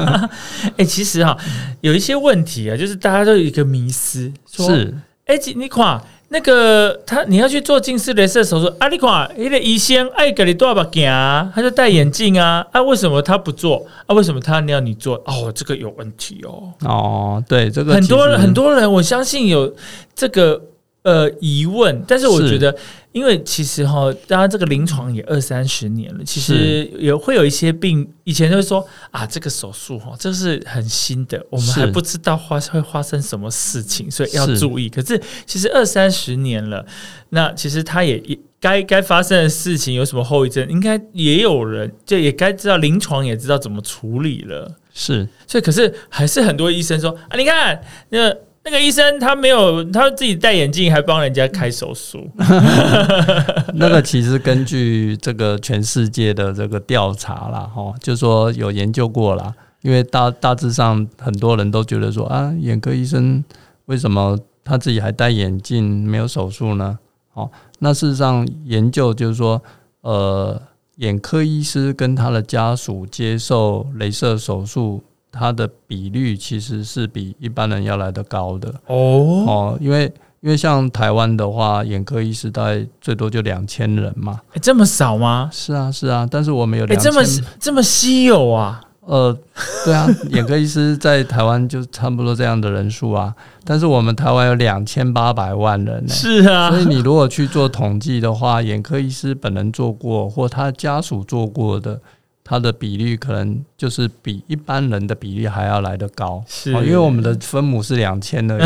[0.77, 1.35] 哎、其实哈、
[1.81, 4.93] 有一些问题啊，就是大家都有一个迷思，说，是
[5.25, 5.99] 哎、你看
[6.31, 13.85] 那个他你要去做近视雷射手术啊，你看那个医生爱给你多少把镜啊，他就戴眼镜啊，啊，为什么他不做？
[14.05, 15.15] 啊，为什么他要你做？
[15.25, 16.71] 哦，这个有问题哦。
[16.85, 19.73] 哦，对这个很多人很多人，我相信有
[20.13, 20.61] 这个
[21.03, 22.75] 呃疑问，但是我觉得，
[23.11, 34.89] 因为其实哈，当然这个临床也二三十年了，其实也会有一些病，以前就会说啊，这个手术哈，这是很新的，我们还不知道发会发生什么事情，所以要注意。
[34.89, 36.85] 可是其实二三十年了，
[37.29, 38.39] 那其实它也也。
[38.61, 44.69] 该该发生的事情有什么后遗症，应该也有人就也该知道，临床也知道怎么处理了。
[44.93, 48.29] 是所以可是还是很多医生说啊，你看那
[48.63, 52.29] 那个医生他没有他自己戴眼镜，还帮人家开手术。
[53.75, 59.53] 那个其实根据这个全世界的这个调查啦，哈，就说有研究过啦。
[59.81, 63.41] 因为大大致上很多人都觉得说啊，眼科医生
[63.85, 66.99] 为什么他自己还戴眼镜没有手术呢？
[67.33, 69.61] 哦，那事实上研究就是说，
[70.01, 70.61] 呃，
[70.97, 78.69] 眼科医师跟他的家属接受镭射手术，它的比率其实是比一般人要来的高的。
[78.87, 80.11] 哦，哦，因为
[80.41, 84.39] 因为像台湾的话，眼科医师大概最多就两千人嘛。
[84.53, 85.49] 诶这么少吗？
[85.51, 88.81] 是啊，是啊，但是我们有这么千，这么稀有啊？
[89.01, 89.35] 呃，
[89.83, 101.99] 对啊，眼科医师在台湾就差不多这样的人数啊，但是我们台湾有两千八百万人呢、是啊所以你如果去做统计的话，眼科医师本人做过或他家属做过的，
[102.49, 106.43] 他的比率可能就是比一般人的比例还要来得高。
[106.47, 108.63] 是哦，因为我们的分母是两千而已，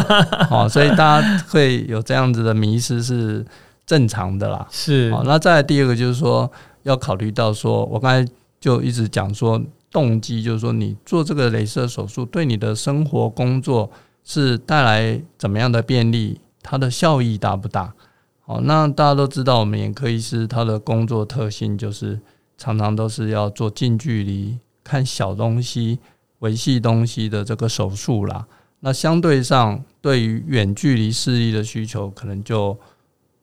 [0.50, 3.44] 哦，所以大家会有这样子的迷失是
[3.84, 4.66] 正常的啦。
[4.70, 6.50] 是好，那再来第二个就是说，
[6.84, 13.90] 要考虑到说，我刚才就一直讲说，动机就是说，你做这个镭射手术对你的生活工作
[14.24, 17.92] 是带来怎么样的便利，它的效益大不大？
[18.46, 22.18] 好，那大家都知道，我们眼科医师他的工作特性就是
[22.56, 25.98] 常常都是要做近距离看小东西、
[26.38, 28.46] 维系东西的这个手术啦。
[28.80, 32.78] 那相对上，对于远距离视力的需求，可能就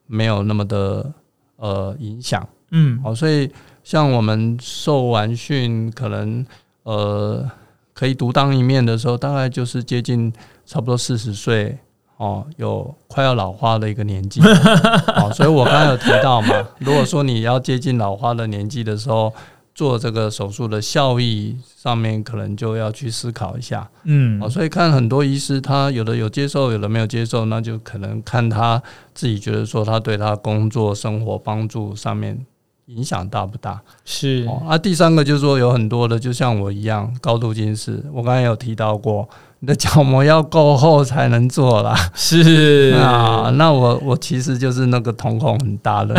[0.05, 1.13] 没有那么的
[1.57, 2.47] 呃影响。
[2.71, 3.51] 嗯好，所以
[3.83, 6.45] 像我们受完训，可能
[6.83, 7.49] 呃
[7.93, 10.31] 可以独当一面的时候，大概就是接近
[10.65, 11.77] 差不多四十岁
[12.23, 14.39] 哦，有快要老花的一个年纪。
[15.19, 19.33] 哦，所以我刚才有提到嘛，如果说你要接近老花的年纪的时候，
[19.75, 23.89] 做这个手术的效益上面，可能就要去思考一下。
[24.03, 28.81] 嗯哦，所以看很多医师，他有的有接受，有的没有接受，那就可能看他
[29.13, 32.37] 自己觉得说他对他工作生活帮助上面
[32.85, 33.81] 影响大不大。
[34.05, 39.27] 是哦，啊，第三个就是说有很多的，就像我一样高度近视，我刚才有提到过，
[39.63, 41.95] 你的角膜要够厚才能做啦。
[42.13, 46.13] 是 啊，那我我其实就是那个瞳孔很大的。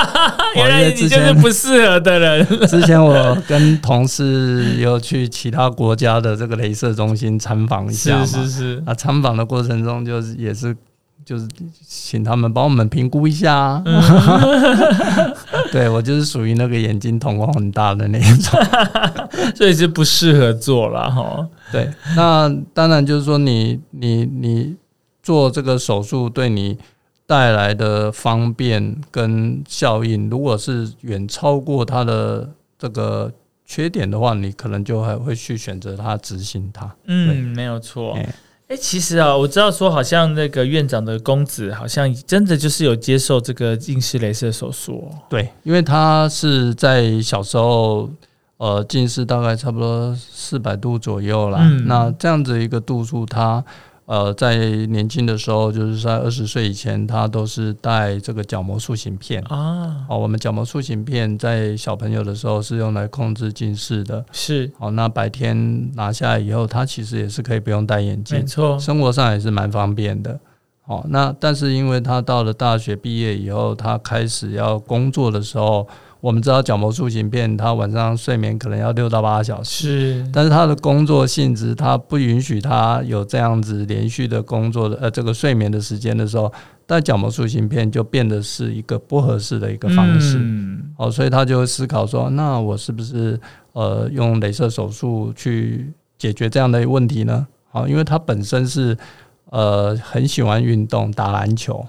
[0.54, 2.46] 原来你就是不适合的人。
[2.68, 10.76] 之前我跟同事有去其他国家的这个镭射中心参访一下嘛，是是是，啊，参访的过程中就是也是
[11.30, 11.46] 就是
[11.86, 13.84] 请他们帮我们评估一下、啊。
[15.70, 18.60] 对我就是属于那个眼睛瞳孔很大的那一种。
[19.54, 21.48] 所以是不适合做了哈。
[21.70, 24.74] 对，那当然就是说你你你
[25.22, 26.76] 做这个手术对你
[27.28, 33.32] 带来的方便跟效应，如果是远超过它的这个
[33.64, 36.92] 缺点的话，你可能就还会去选择它执行它。
[37.04, 38.18] 嗯，没有错。
[38.70, 45.18] 哎哎、其实啊，我知道说，好像那个院长的公子，好像真的就是有接受这个近视雷射手术、哦。
[45.28, 48.08] 对，因为他是在小时候，
[48.58, 51.58] 呃，近视大概差不多四百度左右啦。
[51.62, 53.64] 嗯那这样子一个度数，他
[54.10, 54.56] 呃在
[54.86, 59.40] 年轻的时候，就是在二十岁以前，他都是戴这个角膜塑形片。
[59.42, 64.24] 啊，哦，我们角膜塑形片在小朋友的时候是用来控制近视的。
[64.32, 70.40] 是哦，那白天拿下来以后，他其实也是可以不用戴眼镜没，错，生活上也是蛮方便的。
[70.86, 75.86] 哦，那但是因为他到了大学毕业以后，他开始要工作的时候，
[76.20, 86.52] 我们知道角膜塑形片，他晚上睡眠可能要六到八小时，是，但是他的工作性质，他不允许他有这样子连续的工作的呃这个睡眠的时间的时候，
[86.86, 90.36] 但角膜塑形片就变得是一个不合适的一个方式。
[90.38, 93.40] 嗯哦，所以他就会思考说，那我是不是
[93.72, 97.46] 呃用镭射手术去解决这样的问题呢？
[97.70, 98.94] 好，因为他本身是
[99.46, 101.86] 呃很喜欢运动，打篮球，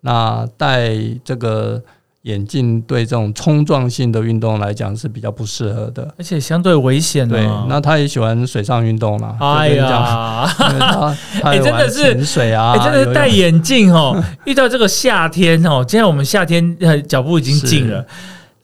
[0.00, 1.82] 那戴这个
[2.24, 6.12] 眼镜对这种冲撞性的运动来讲是比较不适合的。
[6.18, 7.66] 而且相对危险对哦，。
[7.68, 9.36] 那他也喜欢水上运动啦。
[9.40, 18.04] 哎呀， 他他哎也真的是潜水啊，哎，真的是戴眼镜哦， 遇到这个夏天哦，现在我们夏天呃脚步已经近了，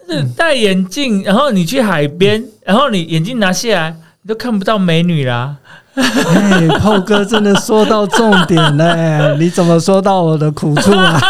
[0.08, 5.56] 是戴眼镜，然后你去海边，然后你眼镜拿下来，你都看不到美女啦。
[5.96, 11.20] 哎，炮哥真的说到重点了， 你怎么说到我的苦处啊？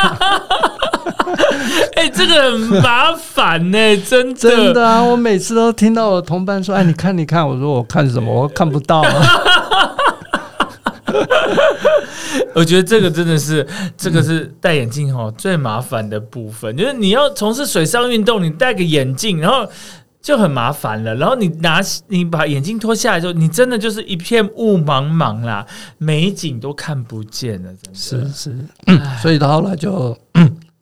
[2.00, 4.34] 哎，这个很麻烦呢， 真的。
[4.34, 8.32] 真的啊，我每次都听到我同伴说：“哎，你看，你看。”我说：“我看什么？
[8.32, 9.12] 我看不到、啊。
[12.54, 13.66] 我觉得这个真的是，
[13.98, 19.68] 这个是戴眼镜哈最麻烦的部分，就是你要从事水上运动，你戴个眼镜，然后
[20.22, 21.14] 就很麻烦了。
[21.16, 25.66] 然后你拿你把眼镜脱下来之后，你真的就是一片雾茫茫啦，
[25.98, 28.28] 美景都看不见了，真”的。
[28.28, 28.56] 是是，
[29.20, 30.16] 所以他后来就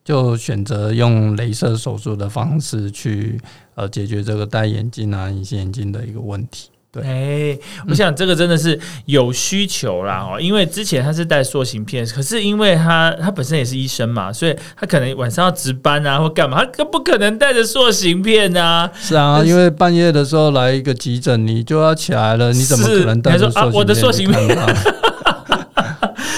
[0.08, 3.38] 就选择用镭射手术的方式去
[3.74, 6.70] 呃解决这个戴眼镜啊、隐形眼镜的一个问题。
[6.90, 18.90] 对哎，我想这个真的是有需求啦哦，因为之前他是戴塑形片，可是因为他他本身也是医生嘛，所以他可能晚上要值班啊或干嘛，他更不可能戴着塑形片啊。
[18.98, 24.58] 是啊，因为半夜的时候来一个急诊，你就要起来了，你怎么可能戴着你还说啊我的塑形片？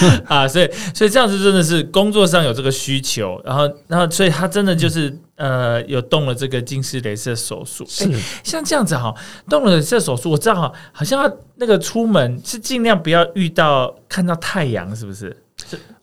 [0.26, 7.84] 啊，所以所以这样子真的是工作上有这个需求，然后然后所以他真的就是、呃有动了这个近视雷射手术。
[7.88, 9.14] 是诶像这样子哈，
[9.48, 15.36] 动了镭射手术，我知道哈，好像要那个出门是尽量不要遇到看到太阳，是不是？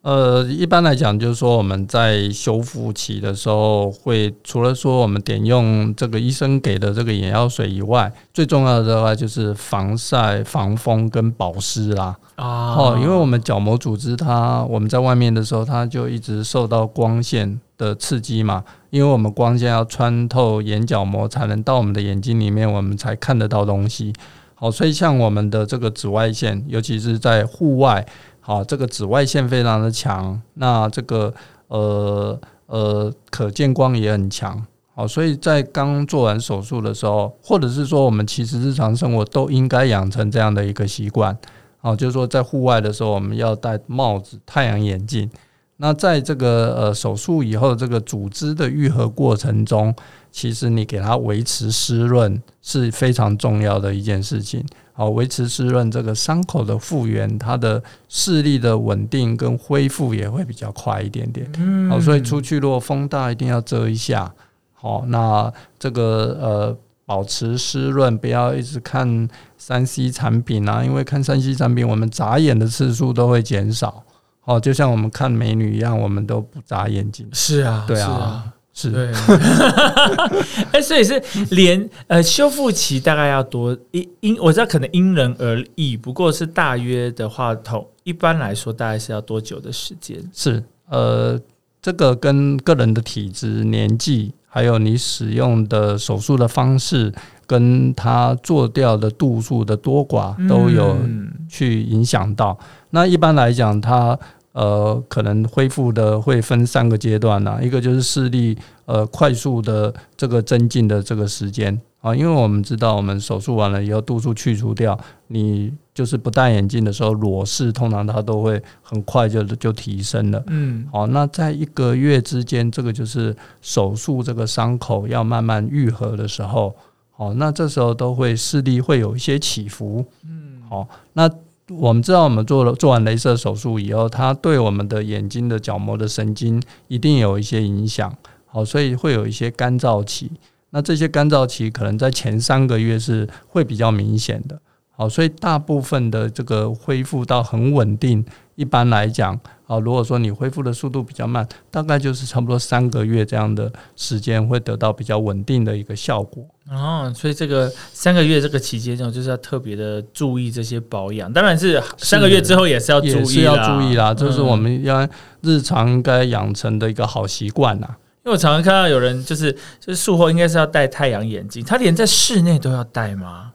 [0.08, 12.16] 呃，一般来讲，就是说我们在修复期的时候，会除了说我们点用这个医生给的这个眼药水以外，最重要的话就是防晒、防风跟保湿啦。
[12.36, 18.64] 啊哦，因为我们角膜组织它，我们在外面的时候，它就一直受到光线的刺激嘛。
[18.92, 24.14] 因为我们光线要穿透眼角膜，才能到我们的眼睛里面，我们才看得到东西。
[24.56, 28.04] 好，所以像我们的这个紫外线，尤其是在户外，
[28.48, 31.34] 好，这个紫外线非常的强，那这个
[31.68, 34.66] 呃呃可见光也很强。
[34.96, 41.38] 好，所以在刚做完手术的时候，或者是说我们其实日常生活都应该养成这样的一个习惯。
[41.80, 45.30] 好，就是说在户外的时候，我们要戴帽子、太阳眼镜。
[45.76, 49.94] 那在这个呃手术以后，这个组织的愈合过程中，
[50.38, 54.64] 其实你给它维持湿润是非常重要的一件事情。
[54.94, 61.52] 好，维持湿润，这个伤口的复原，它的视力的稳定跟恢复也会比较快一点点。
[61.58, 64.32] 嗯好，所以出去如果风大，一定要遮一下。
[64.76, 69.28] 好，那这个呃，保持湿润，不要一直看
[69.58, 74.04] 三 C 产品啊，因为看三 C 产品，我们眨眼的次数都会减少。
[74.46, 77.28] 哦，就像我们看美女一样，我们都不眨眼睛。
[77.34, 78.94] 是啊，对啊是
[80.72, 81.20] 哎，所以是
[81.50, 90.24] 连呃修复期大概要多因因我知道可能因人而异，不过是大约的话，同一般来说大概是要多久的时间？
[90.32, 91.40] 是，呃，
[91.82, 97.12] 这个跟个人的体质、年纪，还有你使用的手术的方式，
[97.48, 102.56] 跟他做掉的度数的多寡都有嗯去影响到。
[102.92, 104.18] 那一般来讲，它
[104.58, 120.44] 呃可能恢复的会分三个阶段呐、一个就是视力呃快速的这个增进的这个时间啊，因为我们知道我们手术完了以后度数去除掉，你就是不戴眼镜的时候裸视，通常它都会很快就就提升了。
[120.48, 126.76] 嗯好，那在一个月之间，这个就是手术这个伤口要慢慢愈合的时候，
[127.12, 130.04] 好，那这时候都会视力会有一些起伏。
[130.24, 131.30] 嗯，好，那
[131.70, 138.16] 我们知道，我们做了做完镭射手术以后，它对我们的眼睛的角膜的神经一定有一些影响。
[138.46, 140.32] 好，所以会有一些干燥期。
[140.70, 144.60] 那这些干燥期可能在前三个月是会比较明显的。
[144.92, 148.26] 好，所以大部分的这个恢复到很稳定，
[148.58, 156.44] 一般来讲，啊，如果说你恢复的速度比较慢，大概就是差不多三个月这样的时间会得到比较稳定的一个效果。
[156.72, 165.08] 哦，所以这个三个月这个期间呢，就是要特别的注意这些保养，当然是三个月之后也是要注意要注意啦，嗯这是我们要
[165.42, 167.88] 日常应该养成的一个好习惯呐。
[168.26, 173.54] 因为我常常看到有人就是就是术后应该是要戴太阳眼镜，他连在室内都要戴吗？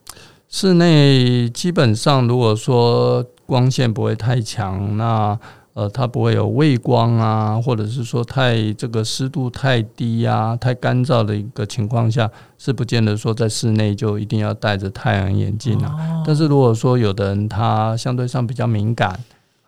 [0.48, 5.38] 室内基本上如果说光线不会太强，那
[5.74, 16.22] 呃它不会有畏光啊，或者是说太这个湿度太低啊、太干燥的一个情况下，是不见得说在室内就一定要戴着太阳眼镜啊。
[16.26, 19.18] 但是如果说有的人他相对上比较敏感，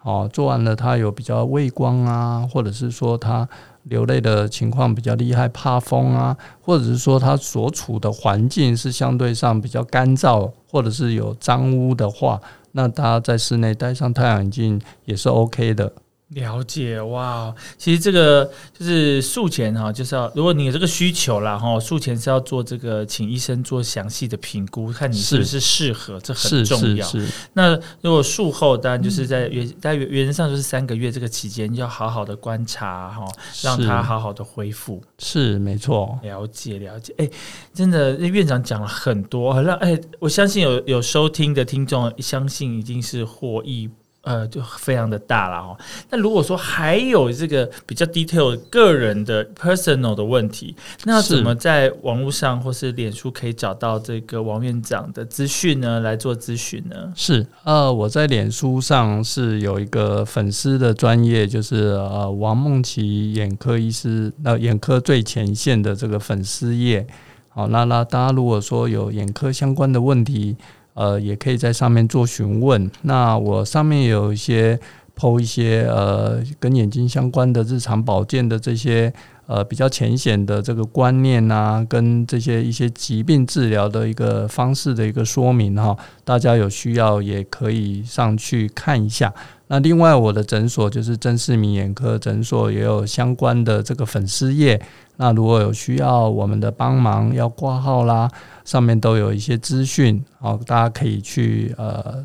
[0.03, 3.49] 哦，做完了他有比较畏光啊，或者是说他。
[3.85, 12.41] 流泪的情况比较厉害，怕风啊，或者是说他所处的环境是相对上比较干燥，或者是有脏污的话，
[12.77, 15.93] 那他在室内戴上太阳镜也是 OK 的。
[16.35, 27.09] 了解哇，其实这个就是术前哈，就是要如果你有这个需求啦哈，术前是要做这个，请医生做详细的评估，看你是不是适合，这很重要。
[27.53, 33.27] 那如果术后，当然就是在原在原原则上就是三个月这个期间，要好好的观察哈，
[33.63, 35.03] 让他好好的恢复。
[35.19, 37.15] 是没错，了解了解。
[37.19, 37.31] 哎，
[37.73, 43.89] 真的，院长讲了很多，让哎，我相信有有收听的听众，相信已经是获益。
[44.25, 45.77] 呃，就非常的大了哦。
[46.09, 56.01] 那如果说还有这个比较 detail 个人的 personal 的问题，那怎么在网络上或是脸书可以找到这个王院长的资讯呢？
[56.01, 57.13] 来做咨询呢？
[57.15, 67.07] 是呃，我在脸书上是有一个粉丝的专业，就是呃王梦琪眼科医师，呃眼科最前线的这个粉丝页。
[67.51, 70.57] 好，那那大家如果说有眼科相关的问题。
[70.95, 72.91] 呃，也可以在上面做询问。
[73.03, 74.79] 那我上面有一些
[75.17, 79.13] 剖一些呃跟眼睛相关的日常保健的这些
[79.47, 85.97] 呃比较浅显的这个观念啊，跟这些一些疾病治疗的一个方式的一个说明哈。
[86.25, 89.33] 大家有需要也可以上去看一下。
[89.67, 94.81] 那另外我的诊所就是曾世明眼科诊所，也有相关的这个粉丝页。
[95.17, 98.31] 那如果有需要我们的帮忙，要挂号啦。
[98.65, 102.25] 上面都有一些资讯，好，大家可以去呃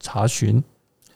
[0.00, 0.62] 查询。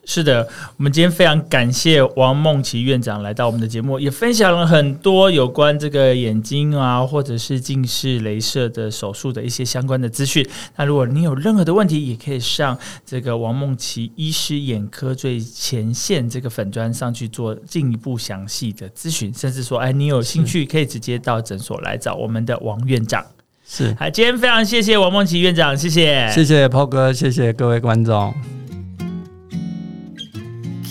[0.05, 10.44] 是的，我们今天非常感谢王梦琪院长来到我们的节目，也分享了很多有关这个眼睛啊，或者是近视、镭射的手术的一些相关的资讯。
[10.76, 12.76] 那如果你有任何的问题，也可以上
[13.07, 23.24] 这个王梦琪医师眼科最前线这个粉砖上去做进一步详细的咨询，甚至说，哎，你有兴趣可以直接到诊所来找我们的王院长。
[23.64, 28.34] 是，好，今天非常谢谢王梦琪院长，谢谢，谢谢炮哥，谢谢各位观众。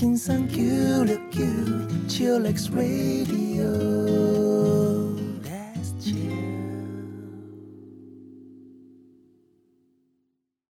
[0.01, 4.50] king san Q, look you, chillax radio